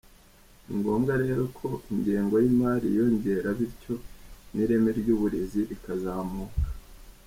[0.65, 3.95] Ni ngombwa rero ko ingengo y’imari yiyongera bityo
[4.53, 6.65] n’ireme ry’uburezi rikazamuka”.